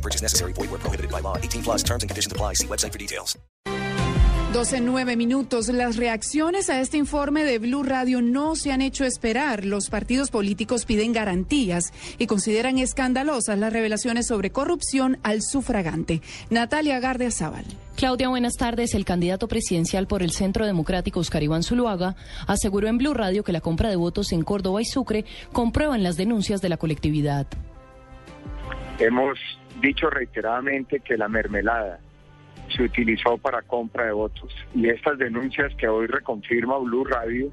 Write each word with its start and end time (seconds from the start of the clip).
No 0.00 0.02
purchase 0.02 0.22
necessary. 0.22 0.54
Void 0.54 0.70
where 0.70 0.80
prohibited 0.80 1.10
by 1.10 1.20
law. 1.20 1.36
18 1.36 1.62
plus 1.62 1.82
terms 1.82 2.02
and 2.02 2.10
conditions 2.10 2.32
apply. 2.32 2.54
See 2.54 2.66
website 2.66 2.92
for 2.92 2.98
details. 2.98 3.36
12 4.52 4.80
nueve 4.80 5.14
minutos. 5.14 5.68
Las 5.68 5.96
reacciones 5.96 6.70
a 6.70 6.80
este 6.80 6.96
informe 6.96 7.44
de 7.44 7.60
Blue 7.60 7.84
Radio 7.84 8.20
no 8.20 8.56
se 8.56 8.72
han 8.72 8.82
hecho 8.82 9.04
esperar. 9.04 9.64
Los 9.64 9.90
partidos 9.90 10.30
políticos 10.30 10.86
piden 10.86 11.12
garantías 11.12 11.92
y 12.18 12.26
consideran 12.26 12.78
escandalosas 12.78 13.58
las 13.58 13.72
revelaciones 13.72 14.26
sobre 14.26 14.50
corrupción 14.50 15.18
al 15.22 15.42
sufragante. 15.42 16.20
Natalia 16.48 16.98
Gardia 16.98 17.30
Zaval. 17.30 17.64
Claudia, 17.94 18.28
buenas 18.28 18.54
tardes. 18.54 18.94
El 18.94 19.04
candidato 19.04 19.46
presidencial 19.46 20.08
por 20.08 20.22
el 20.22 20.32
Centro 20.32 20.66
Democrático, 20.66 21.20
Oscar 21.20 21.44
Iván 21.44 21.62
Zuluaga, 21.62 22.16
aseguró 22.48 22.88
en 22.88 22.98
Blue 22.98 23.14
Radio 23.14 23.44
que 23.44 23.52
la 23.52 23.60
compra 23.60 23.88
de 23.88 23.96
votos 23.96 24.32
en 24.32 24.42
Córdoba 24.42 24.82
y 24.82 24.84
Sucre 24.84 25.26
comprueban 25.52 26.02
las 26.02 26.16
denuncias 26.16 26.60
de 26.60 26.70
la 26.70 26.76
colectividad. 26.76 27.46
Hemos 28.98 29.38
dicho 29.80 30.10
reiteradamente 30.10 31.00
que 31.00 31.16
la 31.16 31.28
mermelada 31.28 32.00
se 32.74 32.84
utilizó 32.84 33.36
para 33.38 33.62
compra 33.62 34.06
de 34.06 34.12
votos 34.12 34.54
y 34.74 34.88
estas 34.88 35.18
denuncias 35.18 35.74
que 35.76 35.88
hoy 35.88 36.06
reconfirma 36.06 36.78
Blue 36.78 37.04
Radio 37.04 37.50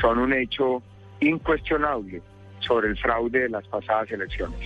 son 0.00 0.18
un 0.18 0.32
hecho 0.32 0.82
incuestionable 1.20 2.22
sobre 2.60 2.88
el 2.88 2.98
fraude 2.98 3.40
de 3.40 3.48
las 3.48 3.66
pasadas 3.68 4.10
elecciones. 4.10 4.60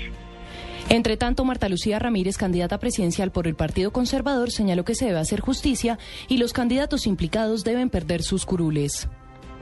Entre 0.88 1.16
tanto, 1.16 1.44
Marta 1.44 1.68
Lucía 1.68 1.98
Ramírez, 1.98 2.36
candidata 2.36 2.78
presidencial 2.78 3.32
por 3.32 3.48
el 3.48 3.56
Partido 3.56 3.90
Conservador, 3.90 4.50
señaló 4.50 4.84
que 4.84 4.94
se 4.94 5.06
debe 5.06 5.18
hacer 5.18 5.40
justicia 5.40 5.98
y 6.28 6.38
los 6.38 6.52
candidatos 6.52 7.06
implicados 7.06 7.64
deben 7.64 7.90
perder 7.90 8.22
sus 8.22 8.46
curules. 8.46 9.08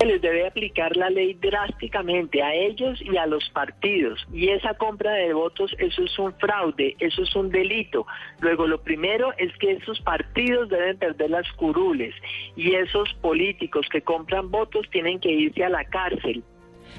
Les 0.05 0.21
debe 0.21 0.47
aplicar 0.47 0.97
la 0.97 1.09
ley 1.09 1.35
drásticamente 1.35 2.43
a 2.43 2.55
ellos 2.55 3.01
y 3.01 3.17
a 3.17 3.27
los 3.27 3.49
partidos. 3.51 4.21
Y 4.33 4.51
esa 4.51 4.75
compra 4.75 5.13
de 5.13 5.33
votos, 5.33 5.75
eso 5.79 6.03
es 6.03 6.19
un 6.19 6.35
fraude, 6.35 6.95
eso 7.01 7.23
es 7.23 7.35
un 7.35 7.49
delito. 7.49 8.07
Luego, 8.41 8.67
lo 8.67 8.83
primero 8.83 9.33
es 9.39 9.51
que 9.59 9.73
esos 9.73 9.99
partidos 10.03 10.69
deben 10.69 10.99
perder 10.99 11.31
las 11.31 11.51
curules 11.53 12.15
y 12.55 12.75
esos 12.75 13.15
políticos 13.23 13.87
que 13.91 14.03
compran 14.03 14.51
votos 14.51 14.87
tienen 14.91 15.21
que 15.21 15.33
irse 15.33 15.65
a 15.65 15.71
la 15.71 15.85
cárcel. 15.85 16.45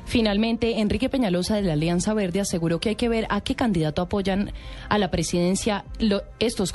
Finalmente, 0.06 0.80
Enrique 0.80 1.08
Peñalosa 1.08 1.56
de 1.56 1.62
la 1.62 1.74
Alianza 1.74 2.14
Verde 2.14 2.42
aseguró 2.42 2.80
que 2.80 2.90
hay 2.90 2.96
que 2.96 3.10
ver 3.10 3.28
a 3.30 3.42
qué 3.42 3.56
candidato 3.56 4.02
apoyan 4.02 4.52
a 4.90 4.98
la 4.98 5.12
presidencia 5.12 5.86
estos, 6.40 6.74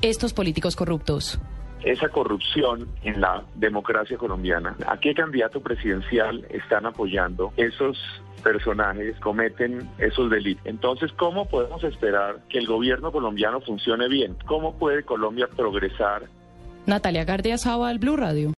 estos 0.00 0.32
políticos 0.32 0.76
corruptos. 0.76 1.40
Esa 1.84 2.08
corrupción 2.08 2.88
en 3.02 3.20
la 3.20 3.44
democracia 3.54 4.16
colombiana. 4.16 4.76
¿A 4.86 4.98
qué 4.98 5.14
candidato 5.14 5.60
presidencial 5.60 6.46
están 6.50 6.86
apoyando 6.86 7.52
esos 7.56 7.98
personajes 8.42 9.18
cometen 9.20 9.88
esos 9.98 10.30
delitos? 10.30 10.64
Entonces, 10.66 11.12
¿cómo 11.12 11.46
podemos 11.46 11.82
esperar 11.84 12.40
que 12.48 12.58
el 12.58 12.66
gobierno 12.66 13.12
colombiano 13.12 13.60
funcione 13.60 14.08
bien? 14.08 14.36
¿Cómo 14.46 14.78
puede 14.78 15.02
Colombia 15.02 15.48
progresar 15.54 16.22
Natalia 16.86 17.24
Gardia 17.24 17.56
Zaval, 17.56 17.98
Blue 17.98 18.16
Radio. 18.16 18.52